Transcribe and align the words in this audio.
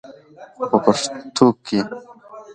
خو 0.53 0.63
په 0.71 0.77
پښتو 0.85 1.45
کښې 1.65 1.79